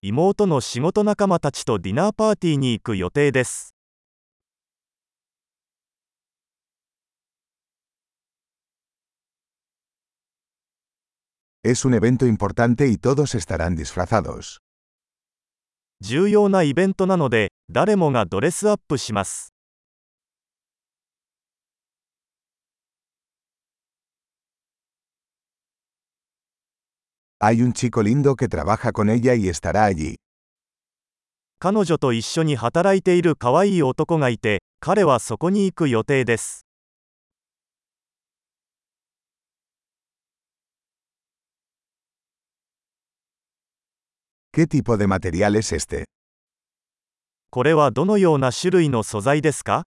[0.00, 3.74] 妹の仕事仲間たちとディナーパーティーに行く予定です。
[11.64, 14.58] Es un evento importante y todos estarán disfrazados.
[16.00, 19.52] 重要なイベントなので、誰もがドレスアップします。
[27.39, 30.15] Hay un chico lindo que trabaja con ella y estará allí.
[31.59, 36.65] 彼女と一緒に働いている可愛い男がいて、彼はそこに行く予定です。
[44.51, 46.05] ¿Qué tipo de material es este?
[47.49, 49.83] これはどのような種類の素材ですか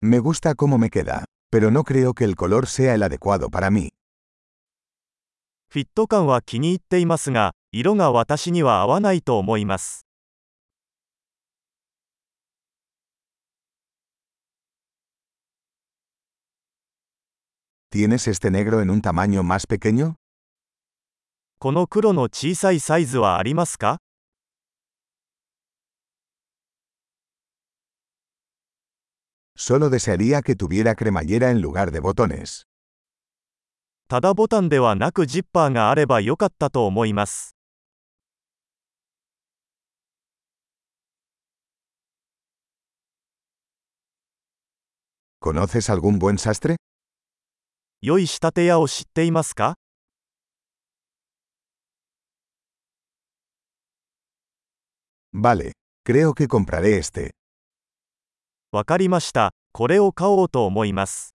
[0.00, 3.69] Me gusta cómo me queda, Pero no creo que el color sea el adecuado para
[3.71, 3.89] mí.
[5.71, 10.05] フィット感は気に入っていますが、色が私には合わないと思います。
[17.91, 20.15] ¿Tienes este negro en un tamaño más pequeño?
[21.59, 23.99] この黒の小さいサイズはありますか
[29.58, 32.66] Solo desearía que tuviera cremallera en lugar de botones.
[34.06, 37.56] ただボタンではなくジッパーがあればよかったと思います。
[45.40, 46.76] ¿Conoces algún buen sastre?
[48.02, 49.74] 良い仕立て屋を知っていますか
[55.32, 55.72] Vale,
[56.04, 57.32] creo que compraré este.
[58.71, 59.51] わかりました。
[59.71, 61.33] これを買おうと思います。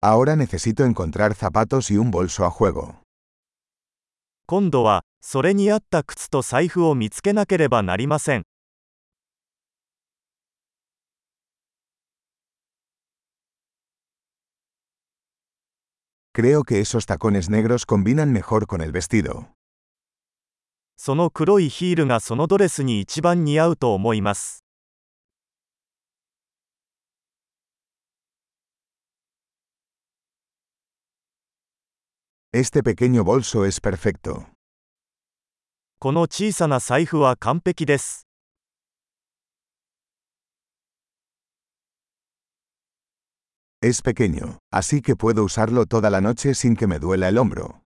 [0.00, 2.94] Ahora necesito encontrar zapatos y un bolso a juego.
[4.46, 8.44] 今度は、それに合った靴と財布を見つけなければなりません。
[16.32, 19.54] Creo que esos tacones negros combinan mejor con el vestido.
[20.96, 24.64] その黒いヒールがそのドレスに一番似合うと思います。
[32.52, 34.46] Este pequeño bolso es perfecto.
[35.98, 38.28] この小さな財布は完璧です。
[43.82, 47.80] Es pequeño, así que puedo usarlo toda la noche sin que me duela el hombro.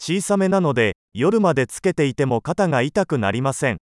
[0.00, 3.78] 小さめなので、夜までつけていても肩が痛くなりません。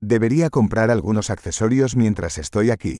[0.00, 2.96] Debería comprar algunos accesorios mientras estoy aquí.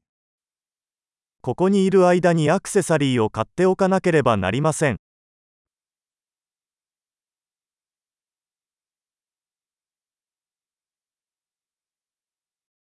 [1.40, 4.96] ここにいる間にアクセサリーを買っておかなければなりません。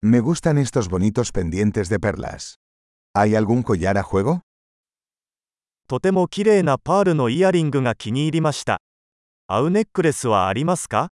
[0.03, 2.59] Me gustan estos bonitos pendientes de perlas.
[3.18, 4.42] ¿Hay algún collar a juego?
[5.88, 8.82] とても綺麗なパールのイヤリングが気に入りました。
[9.48, 11.10] 合うネックレスはありますか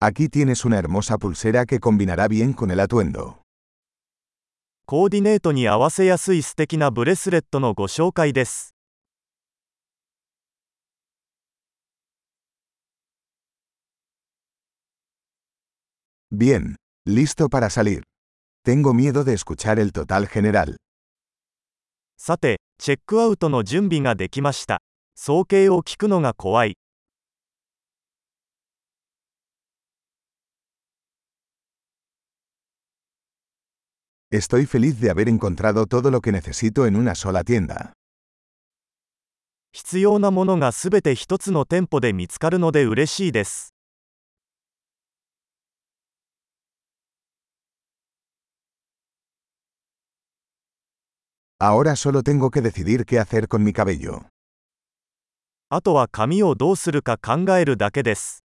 [0.00, 3.38] Aquí tienes una hermosa pulsera que combinará bien con el atuendo.
[4.86, 8.71] コーディネートに合わせやすい素敵なブレスレットのご紹介です。
[16.35, 18.01] Bien, listo para salir.
[18.65, 20.77] Tengo miedo de escuchar el total general.
[22.17, 24.81] さて、チェックアウトの準備ができました。
[25.13, 26.73] 総計を聞くのが怖い。
[34.31, 37.91] Estoy feliz de haber encontrado todo lo que necesito en una sola tienda.
[39.71, 43.72] 必要なものがすべて一つの店舗で見つかるので嬉しいです。
[51.62, 54.26] Ahora solo tengo que decidir qué hacer con mi cabello.
[55.70, 58.42] あとは髪をどうするか考えるだけです。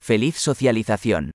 [0.00, 1.30] Feliz socialización.